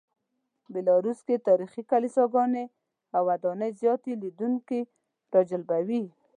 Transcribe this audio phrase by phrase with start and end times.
[0.73, 2.65] بیلاروس کې تاریخي کلیساګانې
[3.15, 4.81] او ودانۍ زیاتې لیدونکي
[5.35, 6.03] راجلبوي.